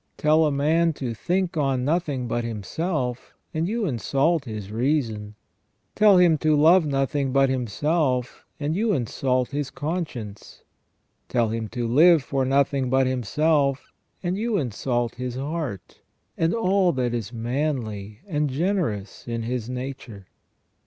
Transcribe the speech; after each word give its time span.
Tell 0.17 0.45
a 0.45 0.51
man 0.51 0.93
to 0.93 1.13
think 1.13 1.55
on 1.57 1.85
nothing 1.85 2.27
but 2.27 2.43
himself, 2.43 3.35
and 3.53 3.67
you 3.67 3.85
insult 3.85 4.45
his 4.45 4.71
reason; 4.71 5.35
tell 5.93 6.17
him 6.17 6.39
to 6.39 6.55
love 6.55 6.87
nothing 6.87 7.31
but 7.31 7.49
himself, 7.51 8.43
and 8.59 8.75
you 8.75 8.93
insult 8.93 9.49
his 9.49 9.69
conscience; 9.69 10.63
tell 11.29 11.49
him 11.49 11.67
to 11.67 11.87
live 11.87 12.23
for 12.23 12.45
nothing 12.45 12.89
but 12.89 13.05
himself, 13.05 13.93
and 14.23 14.39
you 14.39 14.57
insult 14.57 15.13
his 15.13 15.35
heart, 15.35 16.01
and 16.35 16.51
all 16.55 16.91
that 16.93 17.13
is 17.13 17.31
manly 17.31 18.21
and 18.25 18.49
generous 18.49 19.27
in 19.27 19.43
his 19.43 19.69
nature. 19.69 20.25